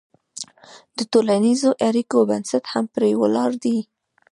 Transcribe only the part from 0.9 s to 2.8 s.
د ټولنیزو اړیکو بنسټ